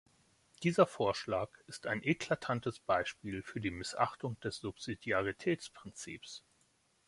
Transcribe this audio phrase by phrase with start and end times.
[0.63, 6.43] Dieser Vorschlag ist ein eklatantes Beispiel für die Missachtung des Subsidiaritätsprinzips.